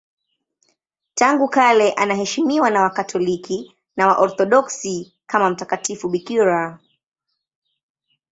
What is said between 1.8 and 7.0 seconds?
anaheshimiwa na Wakatoliki na Waorthodoksi kama mtakatifu bikira.